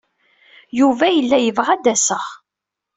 Yuba 0.79 1.05
yella 1.15 1.37
yebɣa 1.41 1.69
ad 1.73 1.81
d-aseɣ. 1.83 2.25